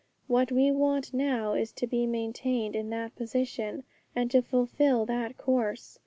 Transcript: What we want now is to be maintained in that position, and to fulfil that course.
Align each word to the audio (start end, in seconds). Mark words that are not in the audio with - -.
What 0.25 0.51
we 0.51 0.71
want 0.71 1.13
now 1.13 1.53
is 1.53 1.71
to 1.73 1.85
be 1.85 2.07
maintained 2.07 2.75
in 2.75 2.89
that 2.89 3.15
position, 3.15 3.83
and 4.15 4.31
to 4.31 4.41
fulfil 4.41 5.05
that 5.05 5.37
course. 5.37 5.99